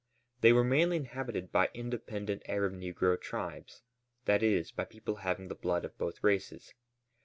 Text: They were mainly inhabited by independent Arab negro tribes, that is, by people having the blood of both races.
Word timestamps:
They 0.39 0.51
were 0.51 0.63
mainly 0.63 0.97
inhabited 0.97 1.51
by 1.51 1.69
independent 1.75 2.41
Arab 2.49 2.73
negro 2.73 3.21
tribes, 3.21 3.83
that 4.25 4.41
is, 4.41 4.71
by 4.71 4.85
people 4.85 5.17
having 5.17 5.47
the 5.47 5.53
blood 5.53 5.85
of 5.85 5.95
both 5.99 6.23
races. 6.23 6.73